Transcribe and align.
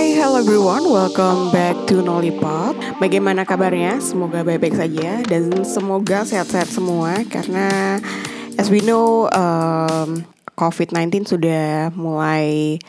Hai, 0.00 0.16
hello 0.16 0.40
everyone, 0.40 0.88
welcome 0.88 1.52
back 1.52 1.76
to 1.84 2.00
Nollipop 2.00 2.72
Bagaimana 2.96 3.44
kabarnya? 3.44 4.00
Semoga 4.00 4.40
baik-baik 4.40 4.72
saja 4.72 5.20
dan 5.28 5.52
semoga 5.60 6.24
sehat-sehat 6.24 6.72
semua 6.72 7.20
Karena 7.28 8.00
as 8.56 8.72
we 8.72 8.80
know, 8.80 9.28
um, 9.28 10.24
COVID-19 10.56 11.28
sudah 11.28 11.92
mulai 11.92 12.80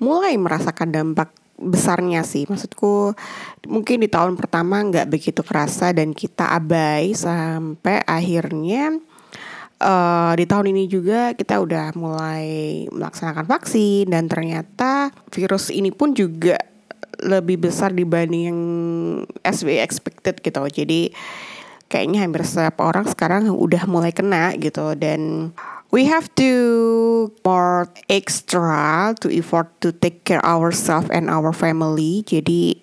mulai 0.00 0.40
merasakan 0.40 0.88
dampak 0.88 1.36
besarnya 1.60 2.24
sih. 2.24 2.48
Maksudku 2.48 3.12
mungkin 3.68 4.00
di 4.00 4.08
tahun 4.08 4.40
pertama 4.40 4.80
nggak 4.88 5.12
begitu 5.12 5.44
kerasa 5.44 5.92
dan 5.92 6.16
kita 6.16 6.48
abai 6.48 7.12
sampai 7.12 8.00
akhirnya 8.08 9.04
uh, 9.84 10.32
di 10.32 10.48
tahun 10.48 10.72
ini 10.72 10.88
juga 10.88 11.36
kita 11.36 11.60
udah 11.60 11.92
mulai 11.94 12.46
melaksanakan 12.88 13.44
vaksin 13.44 14.08
dan 14.08 14.26
ternyata 14.26 15.12
virus 15.28 15.68
ini 15.68 15.92
pun 15.92 16.16
juga 16.16 16.56
lebih 17.20 17.68
besar 17.68 17.92
dibanding 17.92 18.42
yang 18.48 18.60
as 19.44 19.62
we 19.62 19.78
expected 19.78 20.40
gitu. 20.40 20.64
Jadi 20.66 21.12
kayaknya 21.92 22.26
hampir 22.26 22.42
setiap 22.42 22.80
orang 22.82 23.06
sekarang 23.06 23.46
udah 23.52 23.86
mulai 23.86 24.10
kena 24.10 24.56
gitu 24.58 24.96
dan 24.98 25.52
we 25.94 26.08
have 26.08 26.26
to 26.34 27.30
more 27.46 27.86
extra 28.10 29.14
to 29.22 29.30
effort 29.30 29.70
to 29.78 29.94
take 29.94 30.26
care 30.26 30.42
ourselves 30.42 31.06
and 31.14 31.30
our 31.30 31.54
family. 31.54 32.26
Jadi 32.26 32.82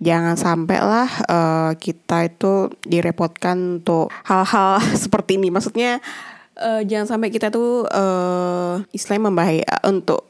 jangan 0.00 0.36
sampai 0.36 0.78
lah 0.80 1.08
uh, 1.28 1.72
kita 1.76 2.28
itu 2.28 2.68
direpotkan 2.84 3.80
untuk 3.80 4.12
hal-hal 4.24 4.80
seperti 5.04 5.40
ini. 5.40 5.48
Maksudnya 5.48 6.00
uh, 6.60 6.82
jangan 6.84 7.16
sampai 7.16 7.28
kita 7.32 7.48
tuh 7.48 7.88
uh, 7.88 8.82
istilahnya 8.92 9.32
membahaya 9.32 9.74
untuk 9.88 10.28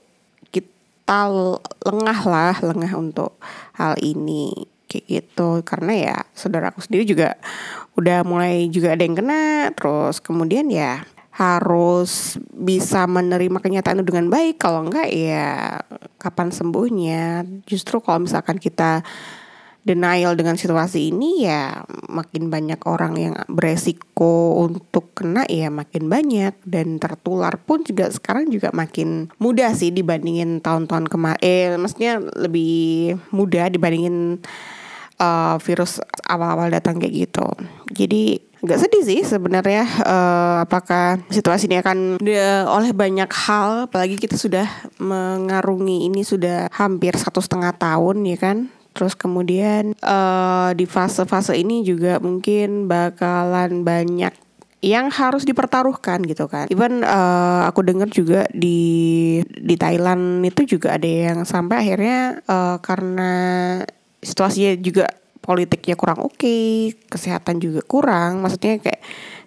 kita 0.55 1.31
lengah 1.87 2.21
lah 2.27 2.55
lengah 2.63 2.93
untuk 2.95 3.39
hal 3.75 3.99
ini 3.99 4.55
kayak 4.87 5.07
gitu. 5.07 5.63
Karena 5.67 5.93
ya 5.95 6.17
saudaraku 6.35 6.83
sendiri 6.83 7.05
juga 7.07 7.35
udah 7.99 8.23
mulai 8.23 8.71
juga 8.71 8.95
ada 8.95 9.03
yang 9.03 9.19
kena. 9.19 9.75
Terus 9.75 10.23
kemudian 10.23 10.71
ya 10.71 11.03
harus 11.37 12.41
bisa 12.49 13.05
menerima 13.05 13.61
kenyataan 13.61 14.01
itu 14.01 14.09
dengan 14.09 14.33
baik. 14.33 14.57
Kalau 14.57 14.89
enggak 14.89 15.13
ya 15.13 15.85
kapan 16.17 16.49
sembuhnya? 16.49 17.45
Justru 17.69 18.01
kalau 18.01 18.25
misalkan 18.25 18.57
kita 18.57 19.05
denial 19.87 20.35
dengan 20.35 20.59
situasi 20.59 21.15
ini 21.15 21.47
ya 21.47 21.87
makin 22.11 22.51
banyak 22.51 22.83
orang 22.91 23.15
yang 23.15 23.35
beresiko 23.47 24.59
untuk 24.59 25.15
kena 25.15 25.47
ya 25.47 25.71
makin 25.71 26.11
banyak. 26.11 26.59
Dan 26.67 26.99
tertular 26.99 27.55
pun 27.63 27.87
juga 27.87 28.11
sekarang 28.11 28.51
juga 28.51 28.75
makin 28.75 29.31
mudah 29.39 29.71
sih 29.79 29.95
dibandingin 29.95 30.59
tahun-tahun 30.59 31.07
kemarin 31.07 31.39
eh 31.39 31.79
maksudnya 31.79 32.19
lebih 32.19 33.15
mudah 33.31 33.71
dibandingin 33.71 34.43
uh, 35.23 35.57
virus 35.63 36.03
awal-awal 36.27 36.67
datang 36.69 36.99
kayak 36.99 37.31
gitu. 37.31 37.47
Jadi 37.95 38.43
nggak 38.57 38.81
sedih 38.83 39.05
sih 39.05 39.21
sebenarnya 39.23 39.87
uh, 40.03 40.67
apakah 40.67 41.23
situasi 41.31 41.71
ini 41.71 41.79
akan 41.79 42.19
oleh 42.67 42.91
banyak 42.91 43.31
hal. 43.31 43.87
Apalagi 43.87 44.19
kita 44.19 44.35
sudah 44.35 44.67
mengarungi 44.99 46.11
ini 46.11 46.27
sudah 46.27 46.67
hampir 46.75 47.15
satu 47.15 47.39
setengah 47.39 47.71
tahun 47.79 48.27
ya 48.27 48.39
kan 48.41 48.59
Terus 48.97 49.13
kemudian 49.13 49.93
uh, 50.01 50.73
di 50.73 50.89
fase-fase 50.89 51.53
ini 51.53 51.85
juga 51.85 52.17
mungkin 52.17 52.89
bakalan 52.89 53.85
banyak 53.85 54.33
yang 54.81 55.13
harus 55.13 55.45
dipertaruhkan 55.45 56.25
gitu 56.25 56.49
kan. 56.49 56.65
Even 56.73 57.05
uh, 57.05 57.69
aku 57.69 57.85
dengar 57.85 58.09
juga 58.09 58.49
di 58.57 59.41
di 59.45 59.77
Thailand 59.77 60.41
itu 60.49 60.79
juga 60.79 60.97
ada 60.97 61.05
yang 61.05 61.45
sampai 61.45 61.77
akhirnya 61.85 62.41
uh, 62.49 62.81
karena 62.81 63.33
situasinya 64.25 64.73
juga 64.81 65.13
politiknya 65.45 65.95
kurang 65.95 66.25
oke, 66.25 66.41
okay, 66.41 66.97
kesehatan 67.13 67.61
juga 67.61 67.85
kurang. 67.85 68.41
Maksudnya 68.41 68.81
kayak 68.81 69.01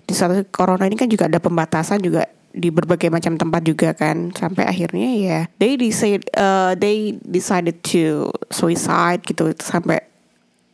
di 0.06 0.14
saat 0.18 0.46
corona 0.54 0.86
ini 0.86 0.98
kan 0.98 1.10
juga 1.10 1.26
ada 1.26 1.42
pembatasan 1.42 2.02
juga 2.02 2.30
di 2.54 2.74
berbagai 2.74 3.14
macam 3.14 3.38
tempat 3.38 3.62
juga 3.66 3.94
kan. 3.94 4.34
Sampai 4.34 4.66
akhirnya 4.66 5.10
ya 5.16 5.40
they 5.62 5.78
decide 5.78 6.26
uh, 6.36 6.74
they 6.78 7.18
decided 7.26 7.82
to 7.86 8.34
suicide 8.50 9.22
gitu. 9.26 9.54
Sampai 9.60 10.02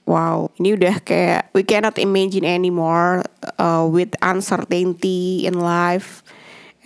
wow 0.06 0.48
ini 0.62 0.78
udah 0.78 1.02
kayak 1.02 1.52
we 1.52 1.66
cannot 1.66 1.98
imagine 1.98 2.46
anymore 2.46 3.26
uh, 3.58 3.84
with 3.84 4.14
uncertainty 4.24 5.44
in 5.44 5.60
life. 5.60 6.24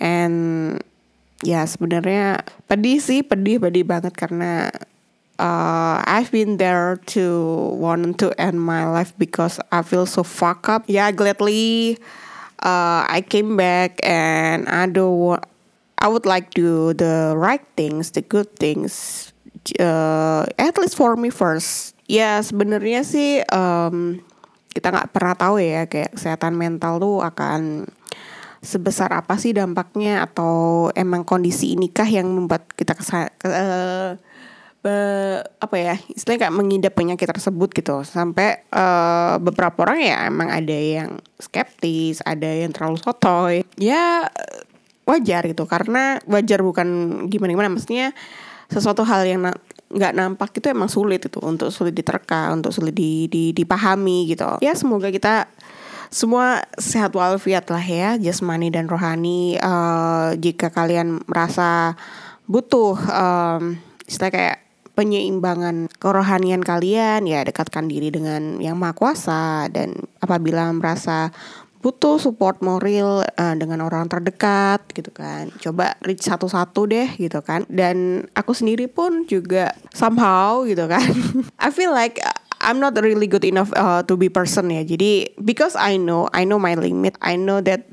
And 0.00 0.80
ya 1.44 1.64
sebenarnya 1.64 2.44
pedih 2.68 3.00
sih 3.00 3.20
pedih 3.24 3.60
pedih 3.60 3.84
banget 3.84 4.16
karena 4.16 4.72
uh, 5.40 6.04
I've 6.04 6.30
been 6.30 6.60
there 6.60 7.00
to 7.16 7.24
want 7.80 8.20
to 8.20 8.32
end 8.36 8.60
my 8.60 8.84
life 8.84 9.16
because 9.16 9.56
I 9.72 9.82
feel 9.82 10.04
so 10.04 10.22
fuck 10.22 10.68
up. 10.68 10.84
Yeah, 10.86 11.10
gladly 11.10 11.96
uh, 12.60 13.02
I 13.08 13.24
came 13.24 13.56
back 13.56 14.00
and 14.04 14.68
I 14.68 14.86
do 14.86 15.36
I 16.00 16.08
would 16.08 16.24
like 16.24 16.56
do 16.56 16.96
the 16.96 17.36
right 17.36 17.64
things, 17.76 18.16
the 18.16 18.24
good 18.24 18.56
things, 18.56 19.28
uh, 19.76 20.48
at 20.56 20.80
least 20.80 20.96
for 20.96 21.12
me 21.12 21.28
first. 21.28 21.92
Ya 22.08 22.40
sebenarnya 22.40 23.04
sih 23.04 23.44
um, 23.52 24.24
kita 24.72 24.90
nggak 24.90 25.12
pernah 25.12 25.36
tahu 25.36 25.60
ya 25.60 25.84
kayak 25.84 26.16
kesehatan 26.16 26.56
mental 26.56 26.96
tuh 26.98 27.20
akan 27.20 27.84
sebesar 28.60 29.12
apa 29.12 29.40
sih 29.40 29.56
dampaknya 29.56 30.24
atau 30.24 30.88
emang 30.92 31.24
kondisi 31.24 31.76
inikah 31.76 32.08
yang 32.08 32.28
membuat 32.28 32.68
kita 32.76 32.92
kesa 32.92 33.32
uh, 33.44 34.20
be, 34.80 34.96
apa 35.44 35.76
ya 35.76 35.94
istilahnya 36.12 36.48
kayak 36.48 36.56
mengidap 36.56 36.92
penyakit 36.96 37.28
tersebut 37.28 37.70
gitu. 37.76 38.02
Sampai 38.04 38.64
uh, 38.72 39.36
beberapa 39.40 39.84
orang 39.84 40.00
ya 40.00 40.16
emang 40.26 40.48
ada 40.48 40.76
yang 40.76 41.20
skeptis 41.36 42.24
ada 42.24 42.48
yang 42.48 42.72
terlalu 42.72 42.96
sotoy. 43.00 43.62
Ya 43.76 44.28
wajar 45.04 45.44
gitu. 45.48 45.64
Karena 45.68 46.18
wajar 46.28 46.64
bukan 46.64 46.88
gimana 47.28 47.50
gimana 47.52 47.70
maksudnya 47.72 48.16
sesuatu 48.70 49.02
hal 49.02 49.26
yang 49.26 49.50
nggak 49.90 50.12
na 50.14 50.30
nampak 50.30 50.54
itu 50.54 50.70
emang 50.70 50.86
sulit 50.86 51.26
itu 51.26 51.42
untuk 51.42 51.74
sulit 51.74 51.90
diterka 51.90 52.54
untuk 52.54 52.70
sulit 52.70 52.94
di, 52.94 53.26
di, 53.26 53.50
dipahami 53.50 54.30
gitu. 54.30 54.62
Ya 54.62 54.78
semoga 54.78 55.10
kita 55.10 55.50
semua 56.10 56.62
sehat 56.78 57.14
walafiat 57.14 57.66
lah 57.70 57.82
ya 57.82 58.14
jasmani 58.18 58.70
dan 58.70 58.86
rohani. 58.86 59.58
Uh, 59.58 60.38
jika 60.38 60.70
kalian 60.70 61.26
merasa 61.26 61.98
butuh 62.46 62.98
um, 63.10 63.78
istilah 64.06 64.30
kayak 64.30 64.69
penyeimbangan 65.00 65.88
kerohanian 65.96 66.60
kalian 66.60 67.24
ya 67.24 67.40
dekatkan 67.40 67.88
diri 67.88 68.12
dengan 68.12 68.60
yang 68.60 68.76
maha 68.76 68.92
kuasa 68.92 69.72
dan 69.72 69.96
apabila 70.20 70.68
merasa 70.76 71.32
butuh 71.80 72.20
support 72.20 72.60
moral 72.60 73.24
uh, 73.24 73.56
dengan 73.56 73.80
orang 73.80 74.04
terdekat 74.04 74.84
gitu 74.92 75.08
kan. 75.08 75.48
Coba 75.56 75.96
reach 76.04 76.28
satu-satu 76.28 76.84
deh 76.84 77.08
gitu 77.16 77.40
kan. 77.40 77.64
Dan 77.72 78.28
aku 78.36 78.52
sendiri 78.52 78.84
pun 78.84 79.24
juga 79.24 79.72
somehow 79.96 80.68
gitu 80.68 80.84
kan. 80.84 81.08
I 81.64 81.72
feel 81.72 81.96
like 81.96 82.20
I'm 82.60 82.76
not 82.76 82.92
really 83.00 83.24
good 83.24 83.48
enough 83.48 83.72
uh, 83.72 84.04
to 84.04 84.20
be 84.20 84.28
person 84.28 84.68
ya. 84.68 84.84
Jadi 84.84 85.32
because 85.40 85.72
I 85.72 85.96
know 85.96 86.28
I 86.36 86.44
know 86.44 86.60
my 86.60 86.76
limit. 86.76 87.16
I 87.24 87.40
know 87.40 87.64
that 87.64 87.88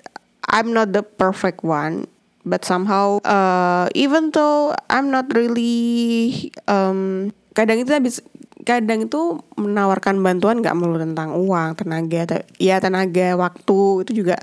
I'm 0.52 0.76
not 0.76 0.92
the 0.92 1.08
perfect 1.08 1.64
one 1.64 2.12
but 2.48 2.64
somehow 2.64 3.20
uh, 3.28 3.92
even 3.94 4.32
though 4.32 4.72
I'm 4.88 5.12
not 5.12 5.28
really 5.36 6.50
um, 6.72 7.30
kadang 7.52 7.84
itu 7.84 7.92
habis 7.92 8.24
kadang 8.64 9.08
itu 9.08 9.40
menawarkan 9.60 10.20
bantuan 10.24 10.64
nggak 10.64 10.76
melulu 10.76 11.00
tentang 11.04 11.36
uang 11.36 11.80
tenaga 11.80 12.44
ya 12.60 12.80
tenaga 12.80 13.36
waktu 13.36 13.80
itu 14.08 14.24
juga 14.24 14.40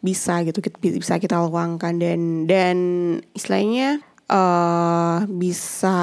bisa 0.00 0.40
gitu 0.48 0.64
bisa 0.80 1.20
kita 1.20 1.36
luangkan 1.44 2.00
dan 2.00 2.48
dan 2.48 2.76
istilahnya 3.36 4.00
uh, 4.30 5.26
bisa 5.26 5.98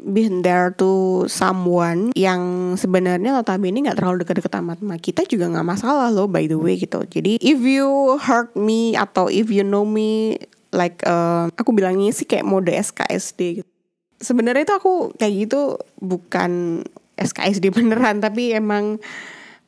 be 0.00 0.26
there 0.40 0.72
to 0.72 1.24
someone 1.28 2.10
yang 2.16 2.74
sebenarnya 2.80 3.36
notabene 3.36 3.84
nggak 3.84 4.00
terlalu 4.00 4.24
dekat-dekat 4.24 4.54
amat 4.64 4.80
sama 4.80 4.96
kita 4.96 5.22
juga 5.28 5.52
nggak 5.52 5.68
masalah 5.68 6.08
loh 6.08 6.26
by 6.26 6.48
the 6.48 6.56
way 6.56 6.80
gitu. 6.80 7.04
Jadi 7.04 7.36
if 7.44 7.60
you 7.60 8.16
hurt 8.16 8.56
me 8.56 8.96
atau 8.96 9.28
if 9.28 9.52
you 9.52 9.62
know 9.62 9.84
me 9.84 10.40
like 10.72 11.04
uh, 11.04 11.52
aku 11.54 11.76
bilangnya 11.76 12.10
sih 12.10 12.24
kayak 12.24 12.48
mode 12.48 12.72
SKSD 12.72 13.62
gitu. 13.62 13.70
Sebenarnya 14.18 14.66
itu 14.66 14.74
aku 14.74 15.14
kayak 15.14 15.34
gitu 15.46 15.78
bukan 16.02 16.82
SKSD 17.20 17.70
beneran 17.76 18.24
tapi 18.24 18.56
emang 18.56 18.98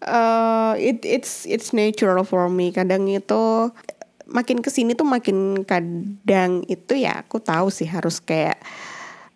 uh, 0.06 0.74
it 0.80 1.04
it's 1.04 1.44
it's 1.44 1.76
natural 1.76 2.24
for 2.24 2.48
me. 2.48 2.72
Kadang 2.72 3.06
itu 3.10 3.70
makin 4.30 4.62
ke 4.62 4.70
sini 4.70 4.94
tuh 4.94 5.06
makin 5.06 5.66
kadang 5.66 6.62
itu 6.70 6.94
ya 6.94 7.26
aku 7.26 7.42
tahu 7.42 7.68
sih 7.68 7.86
harus 7.86 8.22
kayak 8.22 8.56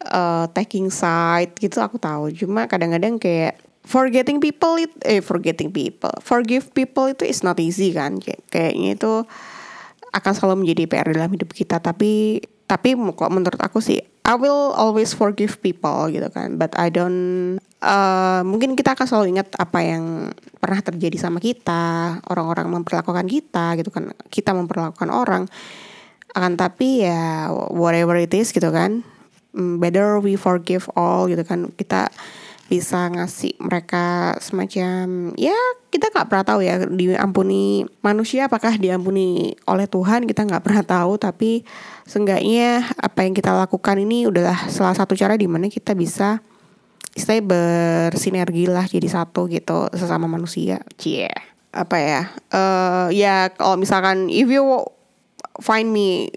uh, 0.08 0.46
taking 0.54 0.88
side 0.88 1.54
gitu 1.58 1.82
aku 1.82 1.98
tahu. 1.98 2.30
Cuma 2.32 2.70
kadang-kadang 2.70 3.18
kayak 3.18 3.58
forgetting 3.84 4.40
people 4.40 4.80
it 4.80 4.92
eh 5.04 5.20
forgetting 5.20 5.68
people 5.68 6.14
forgive 6.24 6.72
people 6.72 7.04
itu 7.04 7.26
is 7.26 7.42
not 7.42 7.58
easy 7.60 7.92
kan. 7.92 8.16
Kayak 8.22 8.40
kayaknya 8.48 8.90
itu 8.96 9.12
akan 10.14 10.32
selalu 10.32 10.54
menjadi 10.64 10.82
PR 10.86 11.06
dalam 11.10 11.30
hidup 11.34 11.50
kita. 11.50 11.82
Tapi 11.82 12.40
tapi 12.64 12.96
kok 12.96 13.32
menurut 13.34 13.60
aku 13.60 13.82
sih 13.82 14.00
I 14.24 14.40
will 14.40 14.72
always 14.72 15.12
forgive 15.12 15.60
people 15.60 16.08
gitu 16.08 16.30
kan. 16.32 16.56
But 16.56 16.72
I 16.80 16.88
don't 16.88 17.60
uh, 17.84 18.40
mungkin 18.42 18.72
kita 18.74 18.96
akan 18.96 19.06
selalu 19.06 19.36
ingat 19.36 19.52
apa 19.60 19.78
yang 19.84 20.32
pernah 20.56 20.80
terjadi 20.80 21.20
sama 21.20 21.38
kita 21.38 22.18
orang-orang 22.32 22.80
memperlakukan 22.80 23.28
kita 23.28 23.76
gitu 23.76 23.92
kan 23.92 24.10
kita 24.32 24.56
memperlakukan 24.56 25.10
orang. 25.12 25.44
Akan 26.34 26.58
tapi 26.58 27.06
ya 27.06 27.52
whatever 27.70 28.18
it 28.18 28.32
is 28.34 28.50
gitu 28.50 28.66
kan 28.74 29.06
mm, 29.54 29.78
better 29.78 30.18
we 30.18 30.34
forgive 30.34 30.88
all 30.96 31.28
gitu 31.28 31.44
kan. 31.44 31.70
Kita 31.76 32.08
bisa 32.64 33.12
ngasih 33.12 33.60
mereka 33.60 34.34
semacam 34.40 35.36
ya 35.36 35.52
kita 35.92 36.08
nggak 36.08 36.32
pernah 36.32 36.44
tahu 36.48 36.60
ya 36.64 36.80
diampuni 36.88 37.84
manusia 38.00 38.48
apakah 38.48 38.80
diampuni 38.80 39.52
oleh 39.68 39.84
Tuhan 39.84 40.24
kita 40.24 40.48
nggak 40.48 40.64
pernah 40.64 40.82
tahu. 40.82 41.20
Tapi 41.20 41.62
seenggaknya 42.08 42.88
apa 42.98 43.28
yang 43.28 43.36
kita 43.36 43.52
lakukan 43.52 44.00
ini 44.00 44.26
adalah 44.26 44.66
salah 44.72 44.96
satu 44.96 45.12
cara 45.14 45.36
di 45.36 45.44
mana 45.44 45.68
kita 45.68 45.92
bisa 45.92 46.40
istilahnya 47.14 47.46
bersinergi 47.46 48.66
lah 48.66 48.84
jadi 48.90 49.06
satu 49.06 49.46
gitu 49.46 49.88
sesama 49.94 50.26
manusia. 50.26 50.82
Cie. 50.98 51.30
Apa 51.74 51.96
ya 51.98 52.22
uh, 52.54 53.08
ya 53.10 53.50
kalau 53.54 53.74
misalkan 53.78 54.30
if 54.30 54.46
you 54.46 54.62
find 55.58 55.90
me 55.90 56.30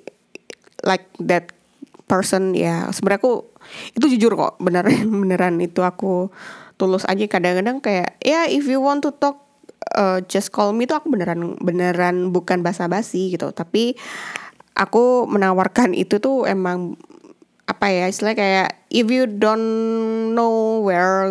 like 0.81 1.06
that 1.21 1.53
person 2.09 2.57
ya 2.57 2.89
sebenarnya 2.89 3.21
aku 3.21 3.33
itu 3.94 4.06
jujur 4.18 4.33
kok 4.38 4.57
beneran 4.57 5.09
beneran 5.25 5.57
itu 5.62 5.81
aku 5.81 6.29
tulus 6.77 7.06
aja. 7.09 7.25
Kadang-kadang 7.25 7.81
kayak 7.81 8.21
ya 8.21 8.41
yeah, 8.41 8.44
if 8.45 8.69
you 8.69 8.77
want 8.77 9.01
to 9.01 9.09
talk 9.13 9.41
uh, 9.97 10.21
just 10.30 10.53
call 10.53 10.73
me 10.73 10.85
itu 10.85 10.94
aku 10.94 11.09
beneran 11.09 11.57
beneran 11.62 12.30
bukan 12.30 12.62
basa-basi 12.62 13.33
gitu. 13.33 13.50
Tapi 13.50 13.97
aku 14.77 15.25
menawarkan 15.25 15.97
itu 15.97 16.21
tuh 16.21 16.45
emang 16.45 16.97
apa 17.77 17.94
ya 17.94 18.09
istilahnya 18.09 18.38
kayak 18.41 18.69
if 18.89 19.06
you 19.06 19.29
don't 19.29 19.69
know 20.33 20.81
where 20.81 21.29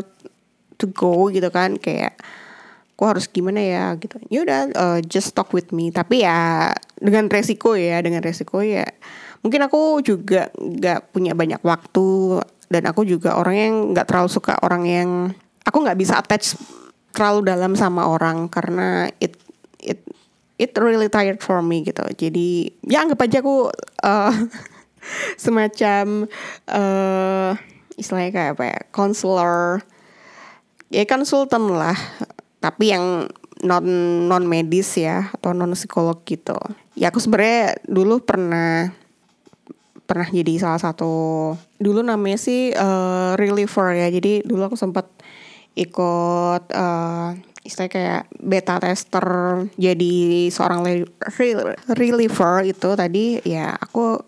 to 0.78 0.86
go 0.94 1.26
gitu 1.34 1.50
kan 1.50 1.74
kayak 1.74 2.14
aku 2.94 3.02
harus 3.10 3.26
gimana 3.26 3.58
ya 3.58 3.98
gitu. 3.98 4.22
Ya 4.30 4.46
udah 4.46 4.60
uh, 4.78 4.98
just 5.02 5.34
talk 5.34 5.50
with 5.50 5.74
me. 5.74 5.90
Tapi 5.90 6.22
ya 6.22 6.70
dengan 7.02 7.26
resiko 7.26 7.74
ya 7.74 7.98
dengan 7.98 8.22
resiko 8.22 8.62
ya 8.62 8.86
mungkin 9.42 9.66
aku 9.66 10.00
juga 10.06 10.48
nggak 10.54 11.10
punya 11.12 11.34
banyak 11.34 11.60
waktu 11.60 12.40
dan 12.70 12.82
aku 12.86 13.02
juga 13.02 13.34
orang 13.34 13.56
yang 13.58 13.74
nggak 13.94 14.06
terlalu 14.06 14.30
suka 14.30 14.54
orang 14.62 14.82
yang 14.86 15.10
aku 15.66 15.76
nggak 15.82 15.98
bisa 15.98 16.18
attach 16.18 16.54
terlalu 17.10 17.50
dalam 17.50 17.74
sama 17.74 18.06
orang 18.06 18.46
karena 18.46 19.10
it 19.18 19.34
it 19.82 20.02
it 20.56 20.72
really 20.78 21.10
tired 21.10 21.42
for 21.42 21.60
me 21.60 21.84
gitu. 21.84 22.02
Jadi 22.16 22.70
ya 22.86 23.04
anggap 23.04 23.28
aja 23.28 23.38
aku 23.42 23.68
uh, 24.02 24.32
semacam 25.44 26.30
uh, 26.70 27.52
istilahnya 27.96 28.30
kayak 28.32 28.50
apa 28.58 28.64
ya? 28.64 28.78
Counselor 28.92 29.82
ya 30.90 31.02
konsultan 31.06 31.70
lah. 31.72 31.96
Tapi 32.60 32.84
yang 32.90 33.30
non 33.64 33.86
non 34.28 34.44
medis 34.44 35.00
ya 35.00 35.32
atau 35.32 35.56
non 35.56 35.72
psikolog 35.72 36.20
gitu. 36.28 36.56
Ya 36.96 37.08
aku 37.08 37.20
sebenarnya 37.22 37.80
dulu 37.88 38.20
pernah 38.20 38.92
pernah 40.06 40.28
jadi 40.30 40.62
salah 40.62 40.78
satu 40.78 41.12
dulu 41.82 42.00
namanya 42.04 42.38
sih 42.38 42.70
uh, 42.76 43.34
reliever 43.40 43.96
ya. 43.96 44.08
Jadi 44.12 44.44
dulu 44.44 44.68
aku 44.68 44.76
sempat 44.78 45.08
ikut 45.76 46.62
uh, 46.72 47.36
istilahnya 47.66 47.92
kayak 47.92 48.22
beta 48.38 48.78
tester 48.78 49.26
jadi 49.76 50.48
seorang 50.52 50.86
reliever 51.90 52.54
itu 52.64 52.88
tadi. 52.94 53.40
Ya 53.44 53.74
aku 53.74 54.20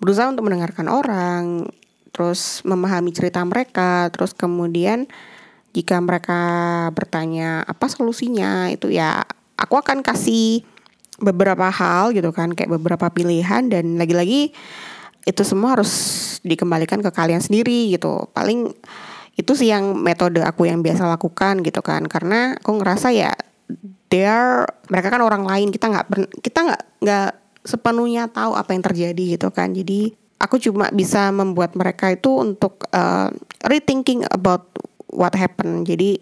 berusaha 0.00 0.32
untuk 0.32 0.48
mendengarkan 0.48 0.88
orang 0.88 1.68
terus 2.10 2.64
memahami 2.66 3.14
cerita 3.14 3.44
mereka 3.46 4.10
terus 4.10 4.34
kemudian 4.34 5.06
jika 5.70 6.02
mereka 6.02 6.42
bertanya 6.90 7.62
apa 7.62 7.86
solusinya 7.86 8.66
itu 8.74 8.90
ya 8.90 9.22
aku 9.54 9.78
akan 9.78 10.02
kasih 10.02 10.66
beberapa 11.20 11.68
hal 11.68 12.16
gitu 12.16 12.32
kan 12.32 12.56
kayak 12.56 12.72
beberapa 12.80 13.12
pilihan 13.12 13.68
dan 13.70 14.00
lagi-lagi 14.00 14.50
itu 15.28 15.42
semua 15.44 15.76
harus 15.76 15.92
dikembalikan 16.40 17.04
ke 17.04 17.12
kalian 17.12 17.44
sendiri 17.44 17.92
gitu. 17.92 18.32
Paling 18.32 18.72
itu 19.36 19.52
sih 19.56 19.68
yang 19.68 19.96
metode 20.00 20.40
aku 20.40 20.66
yang 20.68 20.80
biasa 20.80 21.06
lakukan 21.06 21.60
gitu 21.64 21.80
kan 21.80 22.04
karena 22.08 22.56
aku 22.60 22.76
ngerasa 22.80 23.08
ya 23.14 23.32
there 24.12 24.68
mereka 24.90 25.08
kan 25.08 25.22
orang 25.22 25.46
lain 25.46 25.68
kita 25.72 25.86
nggak 25.88 26.06
kita 26.44 26.58
nggak 26.66 26.82
nggak 27.00 27.30
sepenuhnya 27.64 28.28
tahu 28.30 28.56
apa 28.56 28.72
yang 28.72 28.84
terjadi 28.84 29.24
gitu 29.36 29.48
kan. 29.52 29.72
Jadi 29.72 30.14
aku 30.40 30.56
cuma 30.56 30.88
bisa 30.90 31.28
membuat 31.30 31.76
mereka 31.76 32.12
itu 32.12 32.40
untuk 32.40 32.88
uh, 32.96 33.28
rethinking 33.68 34.24
about 34.32 34.66
what 35.12 35.36
happened. 35.36 35.84
Jadi 35.84 36.20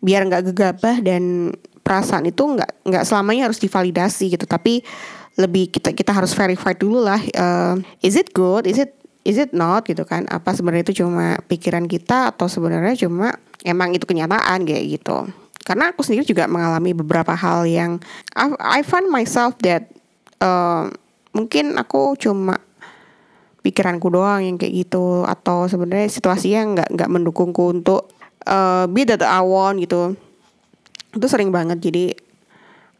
biar 0.00 0.24
nggak 0.24 0.52
gegabah 0.52 1.04
dan 1.04 1.52
perasaan 1.84 2.24
itu 2.28 2.40
nggak 2.40 2.88
nggak 2.88 3.04
selamanya 3.04 3.52
harus 3.52 3.60
divalidasi 3.60 4.32
gitu. 4.32 4.48
Tapi 4.48 4.80
lebih 5.38 5.70
kita 5.70 5.92
kita 5.92 6.10
harus 6.10 6.34
verify 6.34 6.74
dulu 6.74 7.00
lah 7.06 7.20
uh, 7.38 7.78
is 8.04 8.18
it 8.18 8.34
good 8.34 8.66
is 8.66 8.76
it 8.76 8.92
is 9.28 9.36
it 9.36 9.52
not 9.52 9.84
gitu 9.84 10.08
kan. 10.08 10.24
Apa 10.32 10.56
sebenarnya 10.56 10.88
itu 10.90 11.04
cuma 11.04 11.36
pikiran 11.44 11.84
kita 11.84 12.32
atau 12.32 12.48
sebenarnya 12.48 12.96
cuma 13.04 13.36
emang 13.68 13.92
itu 13.92 14.08
kenyataan 14.08 14.64
kayak 14.64 15.00
gitu. 15.00 15.28
Karena 15.60 15.92
aku 15.92 16.00
sendiri 16.00 16.24
juga 16.24 16.48
mengalami 16.48 16.96
beberapa 16.96 17.36
hal 17.36 17.68
yang 17.68 18.00
I, 18.32 18.80
I 18.80 18.80
find 18.80 19.12
myself 19.12 19.54
that 19.60 19.92
uh, 20.40 20.90
mungkin 21.36 21.78
aku 21.78 22.16
cuma 22.18 22.58
pikiranku 23.60 24.08
doang 24.10 24.42
yang 24.44 24.56
kayak 24.56 24.88
gitu. 24.88 25.24
Atau 25.24 25.68
sebenarnya 25.68 26.08
situasinya 26.08 26.60
nggak 26.76 26.88
nggak 26.96 27.10
mendukungku 27.12 27.70
untuk 27.70 28.10
uh, 28.48 28.88
be 28.90 29.06
that 29.06 29.22
I 29.22 29.40
want 29.44 29.80
gitu. 29.84 30.18
Itu 31.14 31.26
sering 31.28 31.54
banget. 31.54 31.78
Jadi 31.80 32.12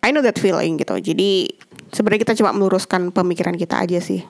I 0.00 0.14
know 0.14 0.24
that 0.24 0.40
feeling 0.40 0.80
gitu. 0.80 0.96
Jadi 0.96 1.50
sebenarnya 1.92 2.24
kita 2.24 2.34
coba 2.40 2.56
meluruskan 2.56 3.12
pemikiran 3.12 3.56
kita 3.56 3.84
aja 3.84 3.98
sih. 4.00 4.24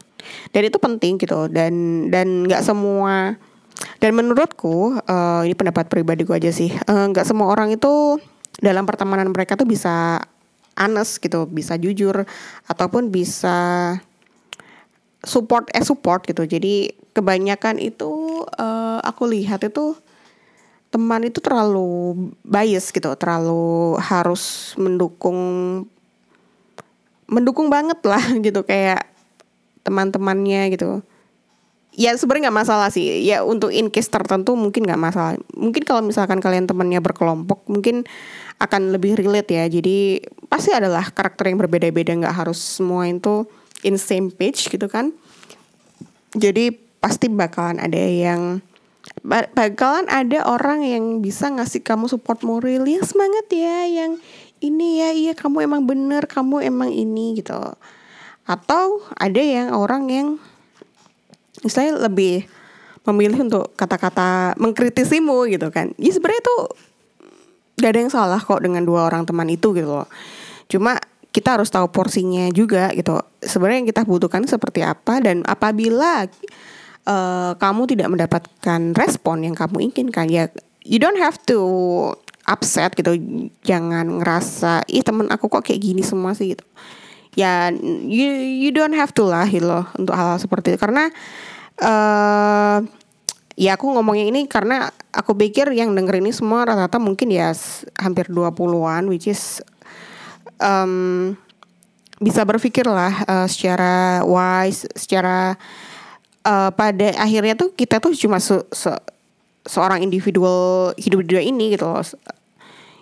Dan 0.51 0.67
itu 0.67 0.79
penting 0.81 1.19
gitu. 1.19 1.47
Dan 1.51 2.07
dan 2.09 2.47
nggak 2.47 2.63
semua 2.65 3.39
dan 4.01 4.13
menurutku 4.13 5.01
uh, 5.01 5.43
ini 5.45 5.57
pendapat 5.57 5.89
pribadi 5.89 6.25
gue 6.25 6.37
aja 6.37 6.53
sih 6.53 6.69
nggak 6.85 7.25
uh, 7.25 7.29
semua 7.29 7.49
orang 7.49 7.73
itu 7.73 8.21
dalam 8.61 8.85
pertemanan 8.85 9.33
mereka 9.33 9.57
tuh 9.57 9.65
bisa 9.65 10.21
honest 10.81 11.21
gitu 11.21 11.45
bisa 11.45 11.77
jujur 11.77 12.25
ataupun 12.65 13.13
bisa 13.13 13.95
support 15.21 15.69
eh 15.77 15.85
support 15.85 16.25
gitu. 16.25 16.49
Jadi 16.49 16.97
kebanyakan 17.13 17.77
itu 17.77 18.43
uh, 18.57 18.99
aku 19.05 19.29
lihat 19.29 19.61
itu 19.69 19.93
teman 20.91 21.23
itu 21.23 21.39
terlalu 21.39 22.33
bias 22.43 22.91
gitu 22.91 23.15
terlalu 23.15 23.95
harus 24.03 24.75
mendukung 24.75 25.39
mendukung 27.31 27.71
banget 27.71 28.03
lah 28.03 28.25
gitu 28.47 28.67
kayak 28.67 29.07
teman-temannya 29.87 30.75
gitu. 30.75 31.01
Ya 31.95 32.15
sebenarnya 32.15 32.49
nggak 32.49 32.59
masalah 32.65 32.89
sih. 32.91 33.27
Ya 33.27 33.43
untuk 33.43 33.75
in 33.75 33.91
case 33.91 34.11
tertentu 34.11 34.55
mungkin 34.55 34.87
nggak 34.87 35.01
masalah. 35.01 35.35
Mungkin 35.55 35.83
kalau 35.85 36.03
misalkan 36.07 36.39
kalian 36.39 36.67
temannya 36.67 37.03
berkelompok 37.03 37.67
mungkin 37.67 38.07
akan 38.61 38.93
lebih 38.93 39.17
relate 39.17 39.57
ya. 39.57 39.65
Jadi 39.67 40.21
pasti 40.53 40.71
adalah 40.71 41.09
karakter 41.09 41.49
yang 41.49 41.59
berbeda-beda 41.59 42.13
nggak 42.13 42.37
harus 42.45 42.61
semua 42.61 43.09
itu 43.09 43.49
in 43.83 43.97
same 43.97 44.29
page 44.29 44.69
gitu 44.69 44.87
kan. 44.87 45.17
Jadi 46.37 46.77
pasti 47.01 47.33
bakalan 47.33 47.81
ada 47.81 47.97
yang 47.97 48.61
bakalan 49.25 50.05
ada 50.13 50.45
orang 50.45 50.85
yang 50.85 51.05
bisa 51.25 51.49
ngasih 51.49 51.81
kamu 51.81 52.07
support 52.07 52.45
moral 52.45 52.85
yang 52.85 53.03
semangat 53.03 53.49
ya 53.49 53.89
yang 53.89 54.21
ini 54.61 55.01
ya 55.01 55.11
iya 55.17 55.33
kamu 55.33 55.65
emang 55.65 55.89
bener 55.89 56.29
kamu 56.29 56.61
emang 56.61 56.93
ini 56.93 57.41
gitu. 57.41 57.57
Atau 58.45 59.01
ada 59.17 59.41
yang 59.41 59.73
orang 59.73 60.05
yang 60.13 60.29
saya 61.65 61.97
lebih 61.97 62.45
memilih 63.09 63.49
untuk 63.49 63.73
kata-kata 63.75 64.55
mengkritisimu 64.61 65.49
gitu 65.49 65.73
kan. 65.73 65.97
Ya 65.97 66.13
sebenarnya 66.13 66.45
itu 66.45 66.57
gak 67.81 67.97
ada 67.97 68.01
yang 68.05 68.13
salah 68.13 68.41
kok 68.41 68.61
dengan 68.61 68.85
dua 68.85 69.09
orang 69.09 69.25
teman 69.25 69.49
itu 69.49 69.73
gitu 69.73 69.89
loh. 69.89 70.09
Cuma 70.71 71.01
kita 71.31 71.59
harus 71.59 71.71
tahu 71.71 71.87
porsinya 71.91 72.51
juga 72.51 72.91
gitu. 72.95 73.19
Sebenarnya 73.43 73.79
yang 73.83 73.89
kita 73.91 74.03
butuhkan 74.07 74.45
seperti 74.47 74.83
apa 74.83 75.23
dan 75.23 75.47
apabila 75.47 76.27
uh, 77.07 77.53
kamu 77.57 77.83
tidak 77.91 78.09
mendapatkan 78.11 78.81
respon 78.99 79.47
yang 79.47 79.55
kamu 79.55 79.91
inginkan 79.91 80.27
ya 80.27 80.51
you 80.83 80.99
don't 80.99 81.19
have 81.19 81.39
to 81.47 81.59
upset 82.51 82.93
gitu. 82.99 83.15
Jangan 83.63 84.21
ngerasa 84.21 84.85
ih 84.91 85.07
temen 85.07 85.31
aku 85.31 85.47
kok 85.47 85.71
kayak 85.71 85.81
gini 85.81 86.03
semua 86.03 86.35
sih 86.35 86.59
gitu. 86.59 86.67
Ya 87.39 87.71
you 88.05 88.27
you 88.67 88.71
don't 88.75 88.95
have 88.99 89.15
to 89.15 89.23
lah 89.23 89.47
gitu 89.47 89.71
loh 89.71 89.87
untuk 89.95 90.19
hal, 90.19 90.35
-hal 90.35 90.39
seperti 90.43 90.75
itu. 90.75 90.79
Karena 90.83 91.07
uh, 91.79 92.83
ya 93.59 93.75
aku 93.75 93.91
ngomongnya 93.91 94.31
ini 94.31 94.47
karena 94.47 94.91
aku 95.11 95.35
pikir 95.35 95.71
yang 95.75 95.95
denger 95.95 96.23
ini 96.23 96.31
semua 96.31 96.67
rata-rata 96.67 96.99
mungkin 97.03 97.31
ya 97.35 97.51
hampir 97.99 98.31
20-an 98.31 99.11
which 99.11 99.27
is 99.27 99.59
um, 100.63 101.35
bisa 102.21 102.45
berpikir 102.45 102.85
lah 102.85 103.25
uh, 103.25 103.47
secara 103.49 104.21
wise, 104.29 104.85
secara 104.93 105.57
uh, 106.45 106.71
pada 106.71 107.17
akhirnya 107.17 107.57
tuh 107.57 107.73
kita 107.73 107.97
tuh 107.97 108.13
cuma 108.13 108.37
se, 108.37 108.61
se 108.71 108.93
seorang 109.65 110.05
individual 110.05 110.93
hidup 111.01 111.25
di 111.25 111.37
dunia 111.37 111.45
ini 111.45 111.65
gitu 111.75 111.89
loh. 111.89 112.05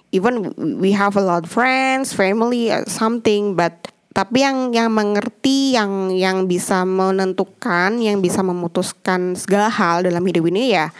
Even 0.08 0.56
we 0.80 0.96
have 0.96 1.20
a 1.20 1.22
lot 1.22 1.44
of 1.44 1.52
friends 1.52 2.16
family 2.16 2.72
something 2.88 3.52
but 3.52 3.92
tapi 4.18 4.42
yang 4.42 4.74
yang 4.74 4.90
mengerti 4.90 5.78
yang 5.78 6.10
yang 6.10 6.50
bisa 6.50 6.82
menentukan 6.82 8.02
yang 8.02 8.18
bisa 8.18 8.42
memutuskan 8.42 9.38
segala 9.38 9.70
hal 9.70 10.02
dalam 10.02 10.26
hidup 10.26 10.50
ini 10.50 10.74
ya 10.74 10.90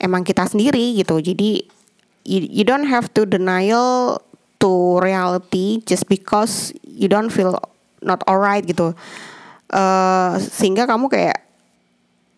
emang 0.00 0.24
kita 0.24 0.48
sendiri 0.48 0.96
gitu. 0.96 1.20
Jadi 1.20 1.60
you, 2.24 2.40
you 2.48 2.64
don't 2.64 2.88
have 2.88 3.12
to 3.12 3.28
denial 3.28 4.16
to 4.56 4.96
reality 5.04 5.84
just 5.84 6.08
because 6.08 6.72
you 6.80 7.12
don't 7.12 7.28
feel 7.28 7.60
not 8.00 8.24
alright 8.24 8.64
gitu. 8.64 8.96
Uh, 9.68 10.40
sehingga 10.40 10.88
kamu 10.88 11.12
kayak 11.12 11.44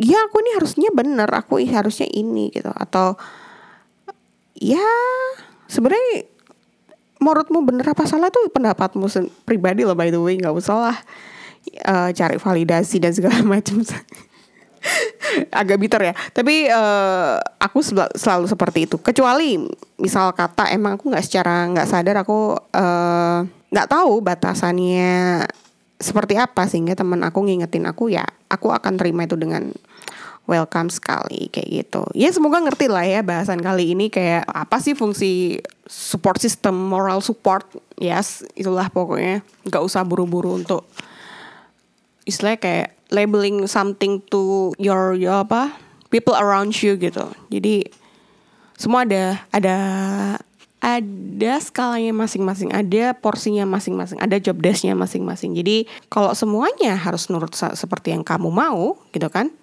ya 0.03 0.19
aku 0.27 0.43
ini 0.43 0.51
harusnya 0.59 0.91
bener 0.91 1.31
aku 1.31 1.63
harusnya 1.63 2.11
ini 2.11 2.51
gitu. 2.51 2.75
Atau 2.75 3.15
ya 4.59 4.83
sebenarnya 5.71 6.27
menurutmu 7.23 7.63
bener 7.63 7.87
apa 7.87 8.05
salah? 8.05 8.29
Tuh 8.29 8.51
pendapatmu 8.51 9.07
pribadi 9.47 9.87
loh 9.87 9.95
by 9.95 10.11
the 10.11 10.21
way. 10.21 10.35
Nggak 10.37 10.55
usah 10.59 10.77
lah 10.91 10.97
uh, 11.87 12.11
cari 12.11 12.37
validasi 12.37 12.99
dan 12.99 13.15
segala 13.15 13.41
macam. 13.59 13.81
Agak 15.55 15.79
bitter 15.79 16.11
ya. 16.11 16.15
Tapi 16.35 16.67
uh, 16.69 17.39
aku 17.63 17.81
sel 17.81 18.03
selalu 18.19 18.51
seperti 18.51 18.91
itu. 18.91 18.99
Kecuali 18.99 19.63
misal 20.03 20.35
kata 20.35 20.69
emang 20.75 20.99
aku 20.99 21.15
nggak 21.15 21.25
secara 21.25 21.71
nggak 21.71 21.87
sadar 21.87 22.17
aku 22.27 22.59
eh, 22.75 23.39
nggak 23.47 23.87
uh, 23.87 23.93
tahu 23.95 24.19
batasannya 24.19 25.47
seperti 26.03 26.35
apa 26.35 26.67
sehingga 26.67 26.99
teman 26.99 27.23
aku 27.23 27.47
ngingetin 27.47 27.87
aku 27.87 28.11
ya 28.11 28.27
aku 28.51 28.75
akan 28.75 28.99
terima 28.99 29.25
itu 29.25 29.39
dengan 29.39 29.71
welcome 30.47 30.91
sekali 30.91 31.49
kayak 31.49 31.69
gitu. 31.71 32.03
Ya 32.13 32.29
semoga 32.35 32.59
ngerti 32.59 32.91
lah 32.91 33.07
ya 33.07 33.21
bahasan 33.23 33.63
kali 33.63 33.95
ini 33.95 34.11
kayak 34.11 34.47
apa 34.47 34.83
sih 34.83 34.99
fungsi 34.99 35.63
support 35.87 36.43
system, 36.43 36.75
moral 36.75 37.23
support. 37.23 37.67
Yes, 37.99 38.43
itulah 38.59 38.91
pokoknya. 38.91 39.47
Gak 39.71 39.83
usah 39.83 40.03
buru-buru 40.03 40.59
untuk 40.59 40.87
istilahnya 42.27 42.59
kayak 42.59 42.89
labeling 43.11 43.67
something 43.67 44.23
to 44.31 44.73
your, 44.79 45.15
your 45.19 45.43
apa 45.43 45.75
people 46.11 46.35
around 46.35 46.75
you 46.83 46.99
gitu. 46.99 47.27
Jadi 47.49 47.87
semua 48.79 49.07
ada 49.07 49.43
ada 49.55 49.77
ada 50.83 51.55
skalanya 51.63 52.11
masing-masing, 52.11 52.75
ada 52.75 53.15
porsinya 53.15 53.63
masing-masing, 53.63 54.19
ada 54.19 54.35
job 54.43 54.59
desknya 54.59 54.99
masing-masing. 54.99 55.55
Jadi 55.55 55.87
kalau 56.11 56.35
semuanya 56.35 56.99
harus 56.99 57.31
nurut 57.31 57.55
seperti 57.55 58.11
yang 58.11 58.27
kamu 58.27 58.51
mau, 58.51 58.99
gitu 59.15 59.31
kan? 59.31 59.55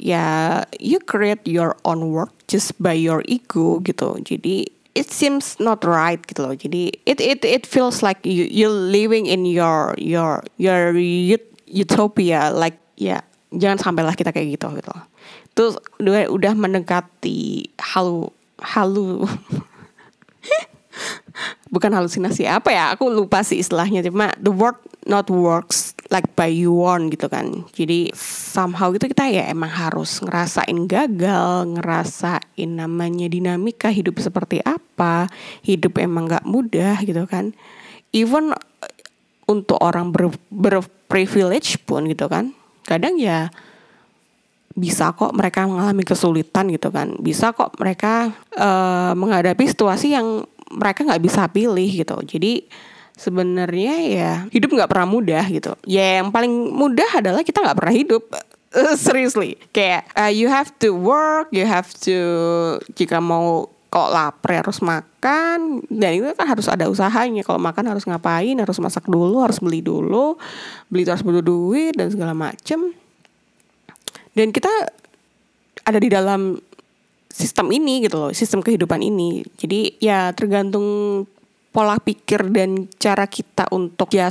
Ya 0.00 0.64
you 0.80 0.96
create 1.04 1.44
your 1.44 1.76
own 1.84 2.08
work 2.08 2.32
just 2.48 2.72
by 2.80 2.96
your 2.96 3.20
ego 3.28 3.84
gitu. 3.84 4.16
Jadi 4.24 4.64
it 4.96 5.12
seems 5.12 5.60
not 5.60 5.84
right 5.84 6.24
gitu 6.24 6.40
loh. 6.40 6.56
Jadi 6.56 6.96
it 7.04 7.20
it 7.20 7.44
it 7.44 7.68
feels 7.68 8.00
like 8.00 8.24
you 8.24 8.48
you 8.48 8.72
living 8.72 9.28
in 9.28 9.44
your 9.44 9.92
your 10.00 10.40
your 10.56 10.96
utopia 11.68 12.48
like 12.50 12.80
ya 12.96 13.20
jangan 13.52 13.78
sampailah 13.78 14.16
kita 14.16 14.32
kayak 14.32 14.56
gitu 14.56 14.72
gitu. 14.80 14.94
Itu 15.52 15.64
udah 16.00 16.32
udah 16.32 16.52
mendekati 16.56 17.68
halu 17.76 18.32
halu 18.60 19.24
bukan 21.74 21.92
halusinasi 21.92 22.48
apa 22.48 22.72
ya? 22.72 22.96
Aku 22.96 23.12
lupa 23.12 23.44
sih 23.44 23.60
istilahnya 23.60 24.00
cuma 24.02 24.32
the 24.40 24.50
word 24.50 24.80
not 25.04 25.28
works 25.28 25.92
like 26.10 26.26
by 26.34 26.50
you 26.50 26.74
want 26.74 27.14
gitu 27.14 27.30
kan. 27.30 27.64
Jadi 27.70 28.10
somehow 28.18 28.90
gitu 28.90 29.06
kita 29.06 29.30
ya 29.30 29.46
emang 29.46 29.70
harus 29.70 30.18
ngerasain 30.20 30.90
gagal 30.90 31.78
ngerasain 31.78 32.70
namanya 32.70 33.30
dinamika 33.30 33.88
hidup 33.88 34.18
seperti 34.18 34.58
apa 34.66 35.30
hidup 35.62 36.02
emang 36.02 36.26
gak 36.26 36.44
mudah 36.44 36.98
gitu 37.06 37.24
kan. 37.30 37.54
Even 38.10 38.50
uh, 38.50 38.94
untuk 39.46 39.78
orang 39.78 40.10
ber, 40.10 40.34
berprivilege 40.50 41.78
pun 41.86 42.10
gitu 42.10 42.26
kan 42.26 42.54
kadang 42.86 43.14
ya 43.14 43.54
bisa 44.74 45.10
kok 45.14 45.34
mereka 45.34 45.66
mengalami 45.66 46.06
kesulitan 46.06 46.70
gitu 46.70 46.94
kan. 46.94 47.18
Bisa 47.18 47.50
kok 47.50 47.74
mereka 47.76 48.30
uh, 48.54 49.12
menghadapi 49.18 49.66
situasi 49.66 50.14
yang 50.14 50.46
mereka 50.70 51.02
nggak 51.02 51.22
bisa 51.22 51.50
pilih 51.50 51.90
gitu. 51.90 52.16
Jadi 52.22 52.70
sebenarnya 53.20 53.94
ya 54.08 54.32
hidup 54.48 54.72
nggak 54.72 54.88
pernah 54.88 55.08
mudah 55.12 55.44
gitu. 55.52 55.76
Ya 55.84 56.24
yang 56.24 56.32
paling 56.32 56.50
mudah 56.72 57.20
adalah 57.20 57.44
kita 57.44 57.60
nggak 57.60 57.76
pernah 57.76 57.94
hidup. 57.94 58.24
Seriously. 59.04 59.60
Kayak 59.76 60.08
uh, 60.16 60.32
you 60.32 60.48
have 60.48 60.72
to 60.80 60.96
work 60.96 61.52
you 61.52 61.68
have 61.68 61.92
to 62.08 62.16
jika 62.96 63.20
mau 63.20 63.68
kok 63.90 64.14
lapar 64.14 64.62
harus 64.62 64.78
makan 64.78 65.82
dan 65.90 66.10
itu 66.14 66.30
kan 66.32 66.46
harus 66.48 66.64
ada 66.70 66.88
usahanya. 66.88 67.44
Kalau 67.44 67.60
makan 67.60 67.84
harus 67.92 68.08
ngapain? 68.08 68.56
Harus 68.56 68.80
masak 68.80 69.04
dulu 69.04 69.44
harus 69.44 69.60
beli 69.60 69.84
dulu. 69.84 70.40
Beli 70.88 71.04
itu 71.04 71.12
harus 71.12 71.26
butuh 71.26 71.44
duit 71.44 71.92
dan 71.98 72.08
segala 72.08 72.32
macem. 72.32 72.96
Dan 74.32 74.54
kita 74.54 74.70
ada 75.84 75.98
di 75.98 76.06
dalam 76.06 76.54
sistem 77.30 77.74
ini 77.74 78.06
gitu 78.06 78.16
loh, 78.16 78.30
sistem 78.30 78.62
kehidupan 78.62 79.02
ini. 79.02 79.42
Jadi 79.58 79.98
ya 79.98 80.30
tergantung 80.38 81.26
pola 81.70 81.98
pikir 82.02 82.50
dan 82.50 82.90
cara 82.98 83.26
kita 83.30 83.70
untuk 83.70 84.10
ya 84.14 84.30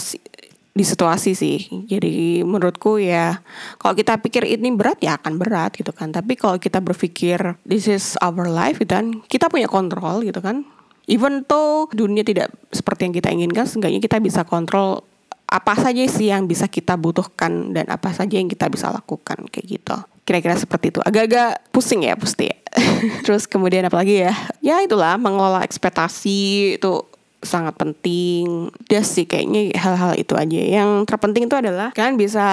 di 0.69 0.83
situasi 0.87 1.35
sih. 1.35 1.59
Jadi 1.89 2.45
menurutku 2.47 3.01
ya 3.01 3.43
kalau 3.81 3.93
kita 3.97 4.15
pikir 4.21 4.47
ini 4.47 4.71
berat 4.71 4.99
ya 5.03 5.19
akan 5.19 5.35
berat 5.35 5.75
gitu 5.75 5.91
kan. 5.91 6.15
Tapi 6.15 6.39
kalau 6.39 6.55
kita 6.55 6.79
berpikir 6.79 7.59
this 7.67 7.91
is 7.91 8.15
our 8.23 8.47
life 8.47 8.79
gitu 8.79 8.95
kan, 8.95 9.19
kita 9.27 9.51
punya 9.51 9.67
kontrol 9.67 10.23
gitu 10.23 10.39
kan. 10.39 10.63
Even 11.09 11.41
though 11.49 11.89
dunia 11.89 12.21
tidak 12.21 12.53
seperti 12.69 13.09
yang 13.09 13.15
kita 13.17 13.29
inginkan, 13.33 13.65
seenggaknya 13.65 13.97
kita 13.97 14.21
bisa 14.21 14.45
kontrol 14.45 15.01
apa 15.49 15.73
saja 15.73 16.05
sih 16.05 16.29
yang 16.29 16.45
bisa 16.45 16.69
kita 16.69 16.93
butuhkan 16.93 17.73
dan 17.73 17.89
apa 17.89 18.13
saja 18.13 18.37
yang 18.37 18.45
kita 18.45 18.69
bisa 18.69 18.93
lakukan 18.93 19.49
kayak 19.49 19.65
gitu 19.65 19.97
kira-kira 20.21 20.53
seperti 20.53 20.93
itu 20.93 21.01
agak-agak 21.01 21.73
pusing 21.73 22.05
ya 22.05 22.13
pasti 22.13 22.53
ya. 22.53 22.57
terus 23.25 23.49
kemudian 23.49 23.81
apa 23.89 23.97
lagi 23.97 24.21
ya 24.21 24.33
ya 24.61 24.77
itulah 24.85 25.17
mengelola 25.17 25.65
ekspektasi 25.65 26.77
itu 26.77 27.01
sangat 27.39 27.75
penting. 27.79 28.69
Dia 28.87 29.03
sih 29.03 29.23
kayaknya 29.23 29.71
hal-hal 29.79 30.15
itu 30.19 30.35
aja. 30.35 30.59
Yang 30.59 31.07
terpenting 31.07 31.47
itu 31.47 31.55
adalah 31.55 31.89
kan 31.95 32.19
bisa 32.19 32.45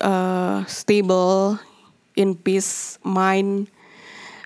uh, 0.00 0.56
stable 0.68 1.56
in 2.16 2.36
peace 2.36 3.00
mind 3.04 3.68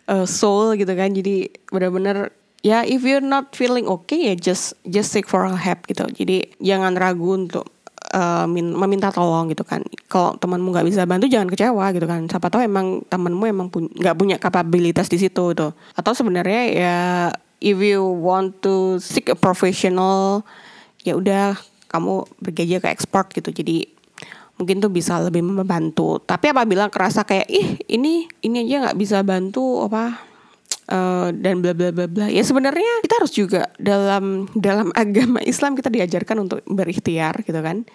uh, 0.07 0.27
soul 0.27 0.75
gitu 0.79 0.91
kan. 0.95 1.11
Jadi 1.15 1.51
benar-benar 1.71 2.35
ya 2.61 2.85
if 2.85 3.03
you're 3.03 3.25
not 3.25 3.57
feeling 3.57 3.89
okay 3.89 4.31
ya 4.31 4.35
just 4.37 4.77
just 4.87 5.11
seek 5.11 5.27
for 5.27 5.47
help 5.47 5.87
gitu. 5.91 6.07
Jadi 6.11 6.55
jangan 6.63 6.95
ragu 6.95 7.35
untuk 7.35 7.67
uh, 8.15 8.47
meminta 8.51 9.11
tolong 9.11 9.51
gitu 9.51 9.67
kan. 9.67 9.83
Kalau 10.07 10.39
temanmu 10.39 10.71
nggak 10.75 10.87
bisa 10.87 11.07
bantu 11.07 11.27
jangan 11.27 11.51
kecewa 11.51 11.91
gitu 11.95 12.07
kan. 12.07 12.27
Siapa 12.31 12.47
tahu 12.51 12.63
emang 12.67 13.03
temanmu 13.07 13.45
emang 13.51 13.67
nggak 13.71 14.17
punya 14.19 14.37
kapabilitas 14.39 15.11
di 15.11 15.19
situ 15.19 15.55
tuh 15.55 15.73
atau 15.99 16.13
sebenarnya 16.15 16.63
ya 16.71 16.99
if 17.61 17.77
you 17.79 18.03
want 18.03 18.59
to 18.65 18.97
seek 18.99 19.29
a 19.29 19.37
professional 19.37 20.43
ya 21.05 21.17
udah 21.17 21.57
kamu 21.93 22.27
pergi 22.41 22.75
aja 22.75 22.79
ke 22.85 22.89
ekspor 22.93 23.29
gitu 23.33 23.53
jadi 23.53 23.85
mungkin 24.61 24.85
tuh 24.85 24.93
bisa 24.93 25.17
lebih 25.21 25.41
membantu 25.41 26.21
tapi 26.21 26.53
apabila 26.53 26.93
kerasa 26.93 27.25
kayak 27.25 27.49
ih 27.49 27.81
ini 27.89 28.29
ini 28.45 28.69
aja 28.69 28.89
nggak 28.89 28.99
bisa 28.99 29.25
bantu 29.25 29.87
apa 29.87 30.31
Uh, 30.91 31.31
dan 31.39 31.63
bla 31.63 31.71
bla 31.71 31.95
bla 31.95 32.11
bla. 32.11 32.27
Ya 32.27 32.43
sebenarnya 32.43 33.07
kita 33.07 33.23
harus 33.23 33.31
juga 33.31 33.71
dalam 33.79 34.51
dalam 34.59 34.91
agama 34.99 35.39
Islam 35.47 35.79
kita 35.79 35.87
diajarkan 35.87 36.43
untuk 36.43 36.67
berikhtiar 36.67 37.47
gitu 37.47 37.63
kan. 37.63 37.87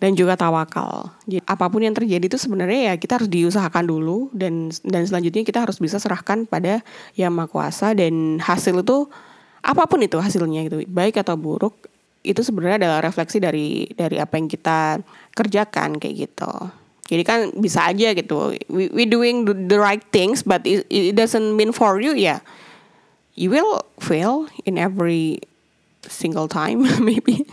Dan 0.00 0.16
juga 0.16 0.32
tawakal. 0.32 1.12
Jadi 1.28 1.44
apa 1.44 1.68
pun 1.68 1.84
yang 1.84 1.92
terjadi 1.92 2.24
itu 2.24 2.40
sebenarnya 2.40 2.92
ya 2.92 2.94
kita 2.96 3.20
harus 3.20 3.28
diusahakan 3.28 3.84
dulu 3.84 4.32
dan 4.32 4.72
dan 4.80 5.04
selanjutnya 5.04 5.44
kita 5.44 5.60
harus 5.60 5.76
bisa 5.76 6.00
serahkan 6.00 6.48
pada 6.48 6.80
Yang 7.20 7.32
Maha 7.36 7.48
Kuasa 7.52 7.92
dan 7.92 8.40
hasil 8.40 8.80
itu 8.80 9.12
apa 9.60 9.84
pun 9.84 10.00
itu 10.00 10.16
hasilnya 10.16 10.64
gitu, 10.72 10.80
baik 10.88 11.20
atau 11.20 11.36
buruk 11.36 11.76
itu 12.20 12.40
sebenarnya 12.40 12.88
adalah 12.88 13.04
refleksi 13.04 13.40
dari 13.40 13.88
dari 13.92 14.16
apa 14.16 14.40
yang 14.40 14.48
kita 14.48 15.00
kerjakan 15.36 16.00
kayak 16.00 16.28
gitu. 16.28 16.52
Jadi 17.10 17.22
kan 17.26 17.38
bisa 17.58 17.90
aja 17.90 18.14
gitu. 18.14 18.54
We, 18.70 18.86
we 18.92 19.04
doing 19.08 19.48
the 19.48 19.80
right 19.80 20.04
things 20.14 20.44
but 20.46 20.62
it, 20.62 20.86
it 20.92 21.16
doesn't 21.16 21.56
mean 21.56 21.72
for 21.72 21.98
you 21.98 22.14
ya. 22.14 22.44
You 23.34 23.50
will 23.50 23.82
fail 23.98 24.52
in 24.68 24.76
every 24.76 25.40
single 26.06 26.46
time 26.46 26.84
maybe. 27.04 27.44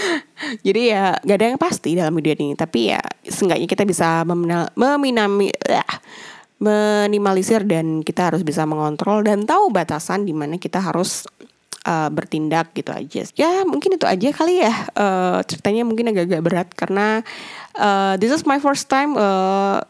Jadi 0.66 0.92
ya 0.92 1.16
gak 1.20 1.36
ada 1.36 1.46
yang 1.54 1.60
pasti 1.60 1.96
dalam 1.96 2.14
hidup 2.16 2.38
ini. 2.40 2.54
Tapi 2.56 2.94
ya 2.94 3.00
seenggaknya 3.26 3.68
kita 3.68 3.84
bisa 3.86 4.24
meminami, 4.74 5.48
uh, 5.68 5.96
minimalisir 6.62 7.66
dan 7.66 8.06
kita 8.06 8.30
harus 8.30 8.46
bisa 8.46 8.62
mengontrol 8.62 9.26
dan 9.26 9.42
tahu 9.42 9.74
batasan 9.74 10.22
di 10.22 10.30
mana 10.30 10.62
kita 10.62 10.78
harus 10.78 11.26
uh, 11.86 12.08
bertindak 12.10 12.70
gitu 12.74 12.94
aja. 12.94 13.22
Ya 13.34 13.66
mungkin 13.66 13.98
itu 13.98 14.06
aja 14.06 14.28
kali 14.30 14.62
ya 14.62 14.74
uh, 14.94 15.42
ceritanya 15.42 15.82
mungkin 15.82 16.14
agak-agak 16.14 16.42
berat 16.42 16.68
karena 16.78 17.26
uh, 17.74 18.14
this 18.18 18.30
is 18.30 18.46
my 18.46 18.62
first 18.62 18.86
time 18.86 19.18
uh, 19.18 19.82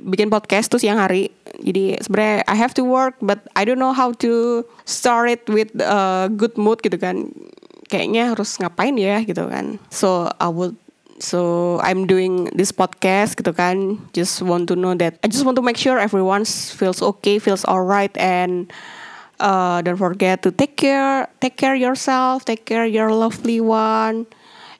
bikin 0.00 0.30
podcast 0.30 0.70
tuh 0.70 0.78
siang 0.78 1.02
hari. 1.02 1.34
Jadi 1.60 1.98
sebenarnya 2.00 2.46
I 2.46 2.56
have 2.56 2.72
to 2.78 2.86
work 2.86 3.18
but 3.20 3.42
I 3.58 3.66
don't 3.66 3.82
know 3.82 3.92
how 3.92 4.14
to 4.22 4.62
start 4.86 5.28
it 5.28 5.44
with 5.50 5.74
a 5.82 6.30
good 6.30 6.54
mood 6.54 6.80
gitu 6.80 6.96
kan. 6.96 7.28
Kayaknya 7.90 8.30
harus 8.32 8.54
ngapain 8.62 8.94
ya 8.94 9.18
gitu 9.26 9.50
kan. 9.50 9.82
So 9.90 10.30
I 10.38 10.46
would 10.46 10.78
So 11.20 11.76
I'm 11.84 12.08
doing 12.08 12.48
this 12.56 12.72
podcast 12.72 13.36
gitu 13.36 13.52
kan. 13.52 14.00
Just 14.16 14.40
want 14.40 14.72
to 14.72 14.74
know 14.74 14.96
that 14.96 15.20
I 15.20 15.28
just 15.28 15.44
want 15.44 15.60
to 15.60 15.64
make 15.64 15.76
sure 15.76 16.00
everyone 16.00 16.48
feels 16.48 17.04
okay, 17.04 17.36
feels 17.36 17.60
alright, 17.68 18.10
and 18.16 18.72
uh, 19.36 19.84
don't 19.84 20.00
forget 20.00 20.40
to 20.48 20.50
take 20.50 20.80
care, 20.80 21.28
take 21.44 21.60
care 21.60 21.76
yourself, 21.76 22.48
take 22.48 22.64
care 22.64 22.88
your 22.88 23.12
lovely 23.12 23.60
one, 23.60 24.24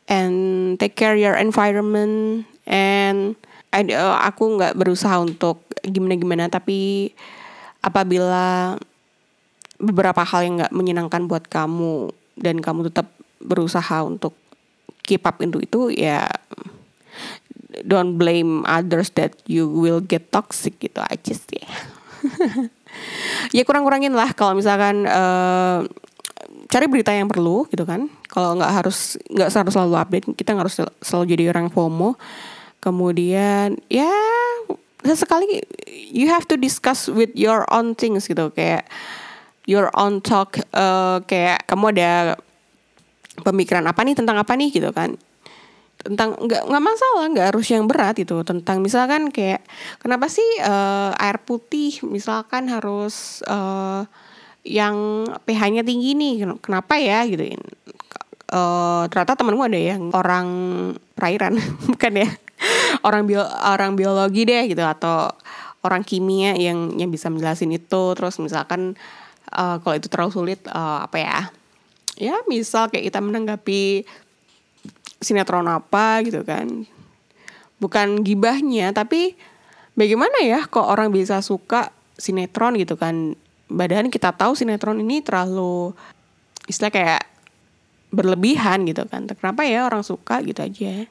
and 0.08 0.80
take 0.80 0.96
care 0.96 1.12
your 1.12 1.36
environment. 1.36 2.48
And 2.64 3.36
I, 3.76 3.84
uh, 3.92 4.24
aku 4.24 4.56
nggak 4.56 4.80
berusaha 4.80 5.20
untuk 5.20 5.60
gimana 5.84 6.16
gimana, 6.16 6.44
tapi 6.48 7.12
apabila 7.84 8.80
beberapa 9.76 10.24
hal 10.24 10.40
yang 10.40 10.54
nggak 10.64 10.72
menyenangkan 10.72 11.28
buat 11.28 11.44
kamu 11.52 12.16
dan 12.40 12.58
kamu 12.58 12.88
tetap 12.88 13.12
berusaha 13.40 14.04
untuk 14.04 14.36
keep 15.04 15.24
up 15.24 15.40
into 15.40 15.60
itu 15.60 15.92
ya 15.92 16.28
don't 17.86 18.18
blame 18.20 18.66
others 18.66 19.12
that 19.16 19.36
you 19.46 19.68
will 19.68 20.02
get 20.02 20.28
toxic 20.34 20.76
gitu 20.82 21.00
aja 21.00 21.34
sih. 21.34 21.64
Ya 23.54 23.62
kurang-kurangin 23.62 24.10
lah 24.10 24.34
kalau 24.34 24.58
misalkan 24.58 25.06
uh, 25.06 25.86
cari 26.66 26.86
berita 26.90 27.14
yang 27.14 27.30
perlu 27.30 27.66
gitu 27.70 27.86
kan. 27.86 28.10
Kalau 28.26 28.58
nggak 28.58 28.72
harus 28.82 29.14
nggak 29.30 29.46
harus 29.46 29.74
selalu 29.74 29.94
update 29.94 30.26
kita 30.34 30.54
nggak 30.54 30.66
harus 30.66 30.76
selalu 30.98 31.24
jadi 31.30 31.44
orang 31.54 31.70
FOMO. 31.70 32.18
Kemudian 32.82 33.78
ya 33.86 34.10
sesekali 35.06 35.62
you 35.86 36.26
have 36.26 36.50
to 36.50 36.58
discuss 36.58 37.06
with 37.06 37.30
your 37.38 37.62
own 37.70 37.94
things 37.94 38.26
gitu. 38.26 38.50
Kayak 38.54 38.90
your 39.68 39.92
own 39.96 40.24
talk 40.24 40.56
uh, 40.72 41.20
kayak 41.24 41.64
kamu 41.68 41.96
ada 41.96 42.38
pemikiran 43.42 43.84
apa 43.88 44.00
nih 44.04 44.14
tentang 44.16 44.36
apa 44.38 44.52
nih 44.54 44.70
gitu 44.70 44.92
kan. 44.92 45.16
Tentang 46.00 46.32
nggak 46.32 46.64
nggak 46.64 46.84
masalah 46.84 47.24
nggak 47.28 47.46
harus 47.52 47.66
yang 47.68 47.84
berat 47.84 48.16
itu. 48.16 48.40
Tentang 48.44 48.80
misalkan 48.80 49.28
kayak 49.28 49.64
kenapa 50.00 50.32
sih 50.32 50.46
uh, 50.64 51.12
air 51.16 51.40
putih 51.44 52.00
misalkan 52.08 52.72
harus 52.72 53.44
uh, 53.44 54.08
yang 54.64 55.28
pH-nya 55.44 55.84
tinggi 55.84 56.16
nih? 56.16 56.34
Kenapa 56.60 56.96
ya 56.96 57.24
gitu. 57.28 57.44
Uh, 58.50 59.06
ternyata 59.12 59.38
temenmu 59.38 59.62
ada 59.62 59.78
yang 59.78 60.10
orang 60.10 60.48
perairan 61.14 61.60
bukan 61.92 62.12
ya? 62.16 62.28
Orang 63.00 63.24
bio 63.24 63.44
orang 63.44 63.96
biologi 63.96 64.48
deh 64.48 64.68
gitu. 64.72 64.84
Atau 64.84 65.32
orang 65.80 66.04
kimia 66.04 66.56
yang 66.56 66.96
yang 66.96 67.12
bisa 67.12 67.28
menjelasin 67.28 67.72
itu. 67.76 68.16
Terus 68.16 68.40
misalkan 68.40 68.96
uh, 69.54 69.76
kalau 69.82 69.94
itu 69.98 70.08
terlalu 70.10 70.30
sulit 70.32 70.60
uh, 70.70 71.04
apa 71.06 71.16
ya? 71.18 71.40
Ya 72.20 72.36
misal 72.46 72.92
kayak 72.92 73.08
kita 73.10 73.20
menanggapi 73.22 74.04
sinetron 75.20 75.68
apa 75.68 76.24
gitu 76.26 76.44
kan. 76.44 76.84
Bukan 77.80 78.24
gibahnya 78.24 78.92
tapi 78.92 79.36
bagaimana 79.96 80.44
ya 80.44 80.64
kok 80.68 80.84
orang 80.84 81.12
bisa 81.12 81.40
suka 81.40 81.92
sinetron 82.16 82.76
gitu 82.76 82.96
kan? 83.00 83.34
Badan 83.70 84.10
kita 84.10 84.34
tahu 84.34 84.58
sinetron 84.58 84.98
ini 84.98 85.22
terlalu 85.22 85.94
istilah 86.66 86.90
kayak 86.90 87.22
berlebihan 88.10 88.84
gitu 88.84 89.06
kan. 89.06 89.30
Kenapa 89.30 89.62
ya 89.64 89.86
orang 89.86 90.02
suka 90.02 90.42
gitu 90.42 90.60
aja? 90.60 91.06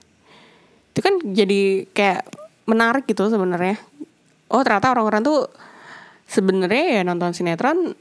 Itu 0.92 1.00
kan 1.00 1.24
jadi 1.24 1.88
kayak 1.96 2.28
menarik 2.68 3.08
gitu 3.08 3.26
sebenarnya. 3.32 3.80
Oh 4.52 4.62
ternyata 4.62 4.94
orang-orang 4.94 5.24
tuh 5.24 5.50
sebenarnya 6.30 7.00
ya 7.00 7.02
nonton 7.02 7.34
sinetron 7.34 7.98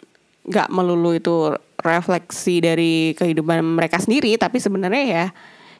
nggak 0.48 0.68
melulu 0.72 1.12
itu 1.12 1.52
refleksi 1.78 2.64
dari 2.64 3.12
kehidupan 3.14 3.62
mereka 3.62 4.00
sendiri 4.00 4.34
tapi 4.40 4.58
sebenarnya 4.58 5.04
ya 5.04 5.26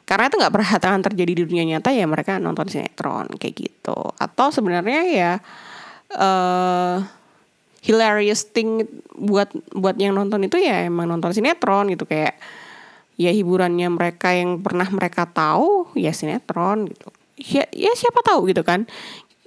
karena 0.09 0.25
itu 0.25 0.41
nggak 0.41 0.53
pernah 0.57 0.69
akan 0.81 1.01
terjadi 1.05 1.31
di 1.37 1.43
dunia 1.45 1.65
nyata 1.77 1.93
ya 1.93 2.09
mereka 2.09 2.41
nonton 2.41 2.65
sinetron 2.65 3.29
kayak 3.37 3.53
gitu. 3.53 3.93
Atau 4.17 4.49
sebenarnya 4.49 5.05
ya 5.05 5.31
uh, 6.17 6.97
hilarious 7.85 8.49
thing 8.49 8.89
buat 9.13 9.53
buat 9.77 9.93
yang 10.01 10.17
nonton 10.17 10.49
itu 10.49 10.57
ya 10.57 10.89
emang 10.89 11.05
nonton 11.05 11.29
sinetron 11.29 11.93
gitu 11.93 12.09
kayak 12.09 12.41
ya 13.21 13.29
hiburannya 13.29 13.85
mereka 13.93 14.33
yang 14.33 14.65
pernah 14.65 14.89
mereka 14.89 15.29
tahu 15.29 15.93
ya 15.93 16.09
sinetron 16.09 16.89
gitu. 16.89 17.13
Ya, 17.39 17.69
ya 17.69 17.93
siapa 17.93 18.25
tahu 18.25 18.49
gitu 18.49 18.65
kan 18.65 18.89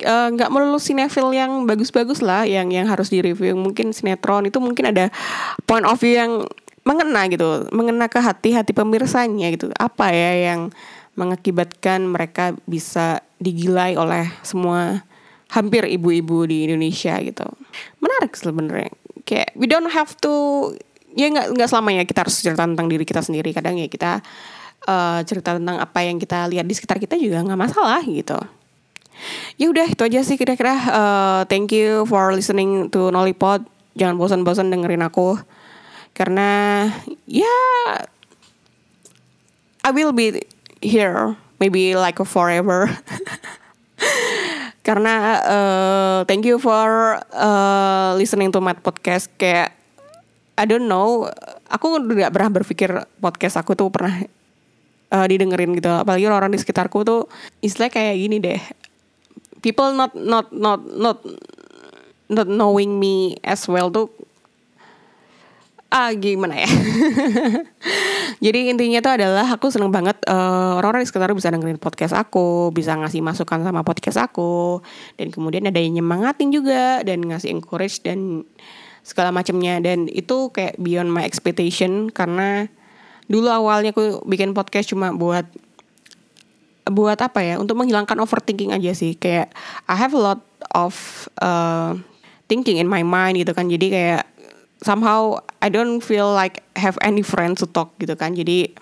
nggak 0.03 0.49
uh, 0.49 0.53
melulu 0.53 0.81
sinetron 0.81 1.37
yang 1.37 1.69
bagus-bagus 1.69 2.25
lah 2.25 2.49
yang 2.49 2.73
yang 2.73 2.89
harus 2.89 3.13
direview. 3.13 3.55
Mungkin 3.55 3.93
sinetron 3.93 4.49
itu 4.49 4.59
mungkin 4.59 4.91
ada 4.91 5.13
point 5.69 5.85
of 5.85 6.01
view 6.01 6.17
yang 6.17 6.49
mengena 6.83 7.31
gitu 7.31 7.71
mengena 7.71 8.11
ke 8.11 8.19
hati-hati 8.19 8.75
pemirsanya 8.75 9.53
gitu. 9.55 9.71
Apa 9.79 10.11
ya 10.11 10.53
yang 10.53 10.75
mengakibatkan 11.15 12.09
mereka 12.09 12.57
bisa 12.65 13.21
digilai 13.39 13.95
oleh 13.95 14.33
semua 14.43 15.05
hampir 15.53 15.85
ibu-ibu 15.87 16.49
di 16.49 16.67
Indonesia 16.67 17.15
gitu? 17.23 17.47
Menarik 18.03 18.35
sebenarnya. 18.35 18.91
Kayak 19.23 19.55
we 19.55 19.71
don't 19.71 19.93
have 19.93 20.17
to 20.19 20.33
ya 21.13 21.29
nggak 21.29 21.55
nggak 21.55 21.69
selamanya 21.69 22.03
kita 22.09 22.27
harus 22.27 22.41
cerita 22.41 22.65
tentang 22.67 22.91
diri 22.91 23.05
kita 23.07 23.23
sendiri. 23.23 23.55
Kadang 23.55 23.79
ya 23.79 23.87
kita 23.87 24.19
uh, 24.89 25.21
cerita 25.23 25.55
tentang 25.55 25.79
apa 25.79 26.01
yang 26.03 26.19
kita 26.19 26.51
lihat 26.51 26.67
di 26.67 26.75
sekitar 26.75 26.99
kita 26.99 27.15
juga 27.15 27.45
nggak 27.45 27.61
masalah 27.61 28.03
gitu 28.03 28.62
ya 29.57 29.71
udah 29.71 29.87
itu 29.89 30.03
aja 30.03 30.21
sih 30.25 30.37
kira-kira 30.41 30.75
uh, 30.91 31.41
thank 31.47 31.71
you 31.73 32.05
for 32.09 32.33
listening 32.35 32.89
to 32.91 33.13
Nollypod. 33.13 33.65
Jangan 33.93 34.17
bosan-bosan 34.17 34.73
dengerin 34.73 35.05
aku. 35.05 35.37
Karena 36.13 36.89
ya 37.25 37.45
yeah, 37.45 38.05
I 39.83 39.91
will 39.91 40.13
be 40.13 40.45
here 40.81 41.37
maybe 41.63 41.95
like 41.95 42.19
forever. 42.25 42.91
Karena 44.87 45.15
uh, 45.47 46.19
thank 46.27 46.43
you 46.43 46.59
for 46.59 47.17
uh, 47.31 48.19
listening 48.19 48.51
to 48.51 48.59
my 48.59 48.75
podcast. 48.75 49.31
Kayak 49.39 49.79
I 50.59 50.67
don't 50.67 50.91
know 50.91 51.31
aku 51.71 52.03
nggak 52.03 52.35
pernah 52.35 52.51
berpikir 52.51 52.91
podcast 53.23 53.57
aku 53.63 53.79
tuh 53.79 53.95
pernah 53.95 54.27
uh, 55.15 55.27
didengerin 55.31 55.79
gitu. 55.79 55.87
Apalagi 55.87 56.27
orang-orang 56.27 56.59
di 56.59 56.61
sekitarku 56.61 57.07
tuh 57.07 57.31
istilah 57.63 57.95
kayak 57.95 58.19
gini 58.19 58.37
deh 58.43 58.61
people 59.63 59.95
not 59.95 60.13
not 60.13 60.51
not 60.51 60.83
not 60.83 61.19
not 62.29 62.49
knowing 62.51 62.99
me 62.99 63.39
as 63.47 63.65
well 63.71 63.89
tuh 63.89 64.11
ah 65.93 66.09
gimana 66.17 66.57
ya? 66.65 66.69
Jadi 68.45 68.73
intinya 68.73 69.05
tuh 69.05 69.13
adalah 69.21 69.45
aku 69.45 69.69
seneng 69.69 69.93
banget 69.93 70.17
uh, 70.25 70.81
orang-orang 70.81 71.05
di 71.05 71.09
sekitar 71.13 71.37
bisa 71.37 71.53
dengerin 71.53 71.77
podcast 71.77 72.17
aku 72.17 72.73
bisa 72.73 72.97
ngasih 72.97 73.21
masukan 73.21 73.61
sama 73.61 73.85
podcast 73.85 74.17
aku 74.17 74.81
dan 75.21 75.29
kemudian 75.29 75.69
ada 75.69 75.77
yang 75.77 76.01
nyemangatin 76.01 76.49
juga 76.49 77.05
dan 77.05 77.21
ngasih 77.21 77.53
encourage 77.53 78.01
dan 78.01 78.49
segala 79.05 79.35
macamnya. 79.35 79.79
Dan 79.85 80.09
itu 80.09 80.49
kayak 80.49 80.81
beyond 80.81 81.13
my 81.13 81.29
expectation 81.29 82.09
karena 82.09 82.73
dulu 83.29 83.53
awalnya 83.53 83.93
aku 83.93 84.25
bikin 84.25 84.57
podcast 84.57 84.91
cuma 84.91 85.13
buat 85.13 85.45
buat 86.89 87.19
apa 87.19 87.41
ya? 87.45 87.59
Untuk 87.59 87.79
menghilangkan 87.79 88.19
overthinking 88.19 88.75
aja 88.75 88.93
sih. 88.97 89.15
Kayak 89.15 89.55
I 89.87 89.95
have 89.95 90.15
a 90.15 90.23
lot 90.23 90.41
of 90.75 90.95
uh, 91.39 91.95
thinking 92.51 92.79
in 92.79 92.89
my 92.91 93.07
mind 93.07 93.39
gitu 93.39 93.53
kan. 93.55 93.71
Jadi 93.71 93.87
kayak 93.93 94.25
somehow 94.83 95.39
I 95.63 95.71
don't 95.71 96.03
feel 96.03 96.31
like 96.31 96.65
have 96.75 96.99
any 97.05 97.23
friends 97.23 97.63
to 97.63 97.67
talk 97.71 97.95
gitu 98.03 98.19
kan. 98.19 98.35
Jadi 98.35 98.75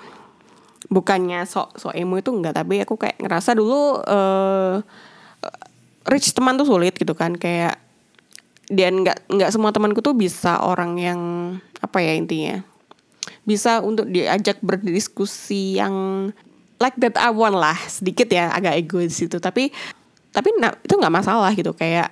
bukannya 0.91 1.45
sok 1.45 1.77
sok 1.77 1.95
emo 1.97 2.17
itu 2.17 2.33
enggak. 2.33 2.57
Tapi 2.57 2.83
aku 2.85 2.97
kayak 2.97 3.21
ngerasa 3.21 3.53
dulu 3.53 4.01
uh, 4.01 4.81
rich 6.09 6.33
teman 6.33 6.57
tuh 6.57 6.69
sulit 6.69 6.97
gitu 6.97 7.13
kan. 7.13 7.37
Kayak 7.37 7.77
dan 8.71 9.03
nggak 9.03 9.27
nggak 9.27 9.51
semua 9.51 9.75
temanku 9.75 9.99
tuh 9.99 10.15
bisa 10.15 10.63
orang 10.63 10.95
yang 10.95 11.21
apa 11.83 11.99
ya 11.99 12.15
intinya 12.15 12.63
bisa 13.43 13.83
untuk 13.83 14.07
diajak 14.07 14.63
berdiskusi 14.63 15.81
yang 15.83 16.31
like 16.81 16.97
that 16.99 17.15
I 17.21 17.31
want 17.31 17.55
lah. 17.55 17.77
Sedikit 17.87 18.27
ya 18.33 18.51
agak 18.51 18.75
egois 18.81 19.15
itu 19.21 19.37
tapi 19.37 19.71
tapi 20.33 20.49
nah, 20.57 20.73
itu 20.81 20.97
nggak 20.97 21.15
masalah 21.15 21.53
gitu. 21.53 21.77
Kayak 21.77 22.11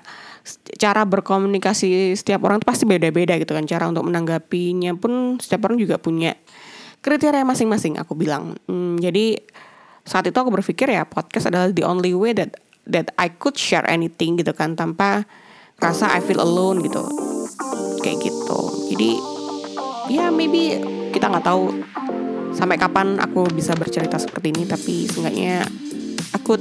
cara 0.77 1.03
berkomunikasi 1.09 2.15
setiap 2.15 2.45
orang 2.47 2.61
pasti 2.61 2.85
beda-beda 2.85 3.41
gitu 3.41 3.57
kan. 3.57 3.65
Cara 3.65 3.89
untuk 3.89 4.07
menanggapinya 4.07 4.95
pun 4.95 5.41
setiap 5.41 5.67
orang 5.67 5.81
juga 5.81 5.97
punya 5.97 6.37
kriteria 7.01 7.43
masing-masing 7.43 7.97
aku 7.97 8.13
bilang. 8.15 8.55
Hmm, 8.69 9.01
jadi 9.01 9.41
saat 10.05 10.29
itu 10.29 10.37
aku 10.37 10.53
berpikir 10.53 10.93
ya 10.93 11.09
podcast 11.09 11.49
adalah 11.49 11.73
the 11.73 11.85
only 11.85 12.13
way 12.13 12.37
that 12.37 12.61
that 12.89 13.13
I 13.21 13.33
could 13.33 13.57
share 13.57 13.89
anything 13.89 14.37
gitu 14.37 14.53
kan. 14.53 14.77
Tanpa 14.77 15.25
rasa 15.81 16.13
I 16.13 16.21
feel 16.21 16.43
alone 16.43 16.85
gitu. 16.85 17.03
Kayak 18.05 18.19
gitu. 18.29 18.61
Jadi 18.93 19.11
ya 20.09 20.33
maybe 20.33 20.81
kita 21.13 21.29
nggak 21.29 21.45
tahu 21.45 21.71
sampai 22.57 22.77
kapan 22.81 23.19
aku 23.21 23.49
bisa 23.53 23.73
bercerita 23.77 24.17
seperti 24.21 24.53
ini 24.55 24.63
tapi 24.65 25.09
seenggaknya 25.09 25.67
aku 26.37 26.57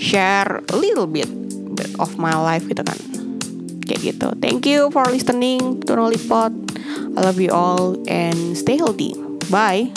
share 0.00 0.64
a 0.64 0.76
little 0.76 1.08
bit, 1.08 1.28
bit 1.76 1.90
of 2.00 2.14
my 2.16 2.34
life 2.34 2.64
gitu 2.66 2.80
kan. 2.84 2.98
Kayak 3.84 4.14
gitu. 4.14 4.28
Thank 4.38 4.70
you 4.70 4.86
for 4.94 5.02
listening 5.10 5.82
to 5.82 5.98
Nolipot 5.98 6.54
I 7.16 7.26
love 7.26 7.42
you 7.42 7.50
all 7.50 7.98
and 8.06 8.54
stay 8.54 8.78
healthy. 8.78 9.18
Bye 9.50 9.90